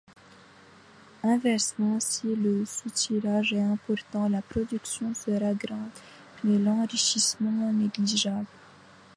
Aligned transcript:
Inversement, 1.21 1.99
si 1.99 2.35
le 2.35 2.65
soutirage 2.65 3.53
est 3.53 3.61
important, 3.61 4.27
la 4.29 4.41
production 4.41 5.13
sera 5.13 5.53
grande, 5.53 5.91
mais 6.43 6.57
l'enrichissement 6.57 7.71
négligeable. 7.71 8.47